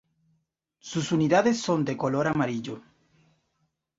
Sus 0.79 1.11
unidades 1.11 1.61
son 1.61 1.85
de 1.85 1.95
color 1.95 2.25
amarillo. 2.27 2.81